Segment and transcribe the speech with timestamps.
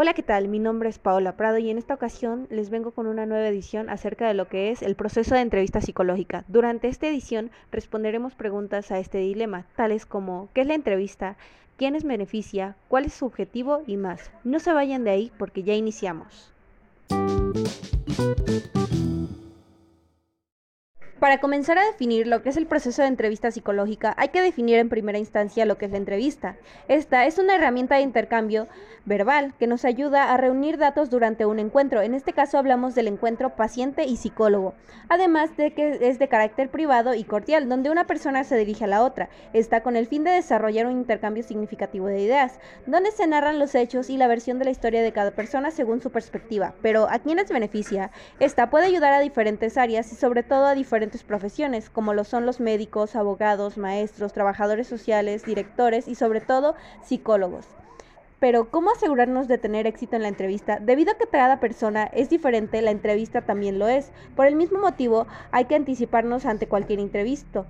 [0.00, 0.46] Hola, ¿qué tal?
[0.46, 3.90] Mi nombre es Paola Prado y en esta ocasión les vengo con una nueva edición
[3.90, 6.44] acerca de lo que es el proceso de entrevista psicológica.
[6.46, 11.36] Durante esta edición responderemos preguntas a este dilema, tales como ¿qué es la entrevista?
[11.76, 12.76] ¿Quiénes beneficia?
[12.86, 13.82] ¿Cuál es su objetivo?
[13.88, 14.30] y más.
[14.44, 16.52] No se vayan de ahí porque ya iniciamos.
[21.20, 24.78] Para comenzar a definir lo que es el proceso de entrevista psicológica, hay que definir
[24.78, 26.54] en primera instancia lo que es la entrevista.
[26.86, 28.68] Esta es una herramienta de intercambio
[29.04, 32.02] verbal que nos ayuda a reunir datos durante un encuentro.
[32.02, 34.74] En este caso hablamos del encuentro paciente y psicólogo.
[35.08, 38.88] Además de que es de carácter privado y cordial, donde una persona se dirige a
[38.88, 39.28] la otra.
[39.52, 43.74] Está con el fin de desarrollar un intercambio significativo de ideas, donde se narran los
[43.74, 46.74] hechos y la versión de la historia de cada persona según su perspectiva.
[46.80, 48.12] Pero ¿a quiénes beneficia?
[48.38, 52.46] Esta puede ayudar a diferentes áreas y sobre todo a diferentes profesiones, como lo son
[52.46, 57.66] los médicos, abogados, maestros, trabajadores sociales, directores y sobre todo psicólogos.
[58.40, 60.78] Pero, ¿cómo asegurarnos de tener éxito en la entrevista?
[60.78, 64.12] Debido a que cada persona es diferente, la entrevista también lo es.
[64.36, 67.66] Por el mismo motivo, hay que anticiparnos ante cualquier imprevisto.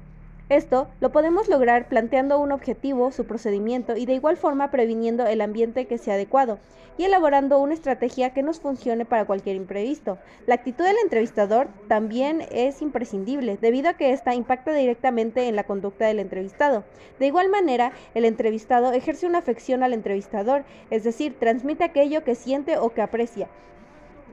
[0.49, 5.43] Esto lo podemos lograr planteando un objetivo, su procedimiento y de igual forma previniendo el
[5.43, 6.59] ambiente que sea adecuado
[6.97, 10.17] y elaborando una estrategia que nos funcione para cualquier imprevisto.
[10.47, 15.65] La actitud del entrevistador también es imprescindible debido a que ésta impacta directamente en la
[15.65, 16.83] conducta del entrevistado.
[17.19, 22.35] De igual manera, el entrevistado ejerce una afección al entrevistador, es decir, transmite aquello que
[22.35, 23.49] siente o que aprecia.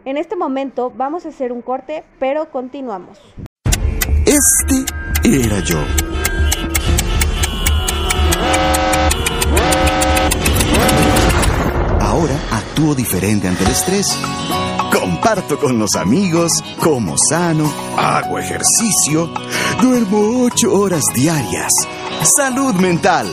[0.05, 3.19] En este momento vamos a hacer un corte, pero continuamos.
[4.36, 4.86] Este
[5.23, 5.78] era yo.
[12.02, 14.08] Ahora actúo diferente ante el estrés.
[14.91, 16.52] Comparto con los amigos,
[16.83, 19.31] como sano, hago ejercicio,
[19.81, 21.72] duermo ocho horas diarias.
[22.36, 23.28] Salud mental.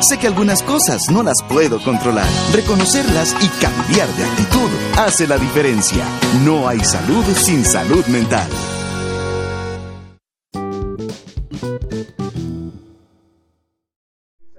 [0.00, 2.28] Sé que algunas cosas no las puedo controlar.
[2.52, 6.04] Reconocerlas y cambiar de actitud hace la diferencia.
[6.44, 8.50] No hay salud sin salud mental.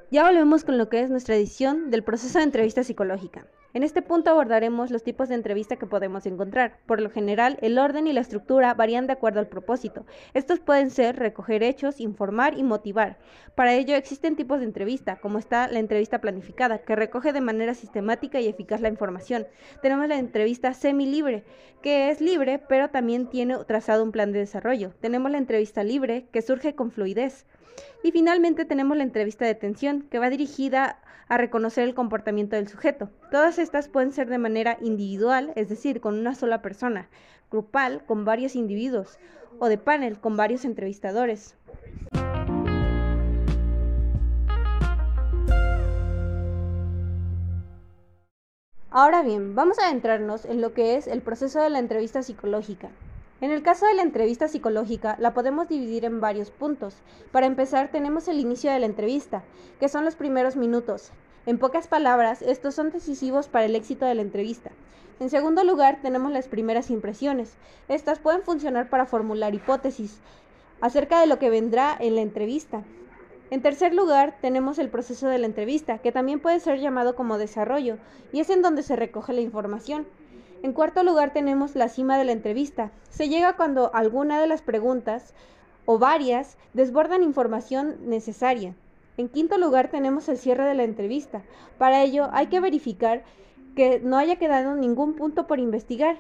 [0.10, 3.46] Ya volvemos con lo que es nuestra edición del proceso de entrevista psicológica.
[3.74, 6.80] En este punto abordaremos los tipos de entrevista que podemos encontrar.
[6.86, 10.06] Por lo general, el orden y la estructura varían de acuerdo al propósito.
[10.34, 13.18] Estos pueden ser recoger hechos, informar y motivar.
[13.54, 17.74] Para ello existen tipos de entrevista, como está la entrevista planificada, que recoge de manera
[17.74, 19.46] sistemática y eficaz la información.
[19.82, 21.44] Tenemos la entrevista semi-libre,
[21.82, 24.94] que es libre, pero también tiene trazado un plan de desarrollo.
[25.02, 27.46] Tenemos la entrevista libre, que surge con fluidez.
[28.04, 32.68] Y finalmente tenemos la entrevista de atención, que va dirigida a reconocer el comportamiento del
[32.68, 33.10] sujeto.
[33.32, 37.10] Todas estas pueden ser de manera individual, es decir, con una sola persona,
[37.52, 39.20] grupal, con varios individuos,
[39.60, 41.56] o de panel, con varios entrevistadores.
[48.90, 52.90] Ahora bien, vamos a adentrarnos en lo que es el proceso de la entrevista psicológica.
[53.40, 56.96] En el caso de la entrevista psicológica, la podemos dividir en varios puntos.
[57.32, 59.44] Para empezar, tenemos el inicio de la entrevista,
[59.80, 61.12] que son los primeros minutos.
[61.46, 64.72] En pocas palabras, estos son decisivos para el éxito de la entrevista.
[65.20, 67.54] En segundo lugar, tenemos las primeras impresiones.
[67.88, 70.20] Estas pueden funcionar para formular hipótesis
[70.82, 72.82] acerca de lo que vendrá en la entrevista.
[73.52, 77.38] En tercer lugar, tenemos el proceso de la entrevista, que también puede ser llamado como
[77.38, 77.98] desarrollo,
[78.34, 80.08] y es en donde se recoge la información.
[80.64, 82.92] En cuarto lugar tenemos la cima de la entrevista.
[83.10, 85.34] Se llega cuando alguna de las preguntas
[85.86, 88.74] o varias desbordan información necesaria.
[89.18, 91.42] En quinto lugar tenemos el cierre de la entrevista.
[91.78, 93.24] Para ello hay que verificar
[93.76, 96.18] que no haya quedado ningún punto por investigar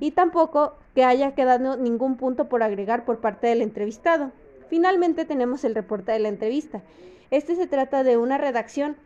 [0.00, 4.32] y tampoco que haya quedado ningún punto por agregar por parte del entrevistado.
[4.68, 6.82] Finalmente tenemos el reporte de la entrevista.
[7.30, 8.96] Este se trata de una redacción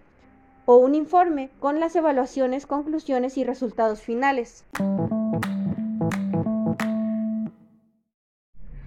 [0.67, 4.65] o un informe con las evaluaciones, conclusiones y resultados finales.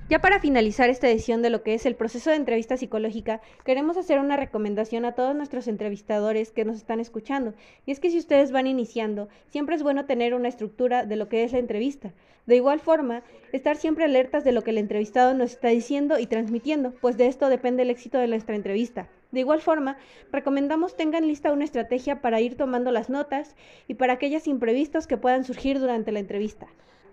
[0.09, 3.97] Ya para finalizar esta edición de lo que es el proceso de entrevista psicológica, queremos
[3.97, 7.53] hacer una recomendación a todos nuestros entrevistadores que nos están escuchando.
[7.85, 11.27] Y es que si ustedes van iniciando, siempre es bueno tener una estructura de lo
[11.27, 12.13] que es la entrevista.
[12.45, 16.27] De igual forma, estar siempre alertas de lo que el entrevistado nos está diciendo y
[16.27, 19.09] transmitiendo, pues de esto depende el éxito de nuestra entrevista.
[19.31, 19.97] De igual forma,
[20.31, 23.55] recomendamos tengan lista una estrategia para ir tomando las notas
[23.87, 26.67] y para aquellos imprevistos que puedan surgir durante la entrevista.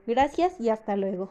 [0.07, 1.31] Gracias y hasta luego.